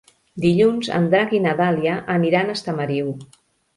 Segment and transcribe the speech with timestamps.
[0.45, 3.13] Dilluns en Drac i na Dàlia aniran a Estamariu.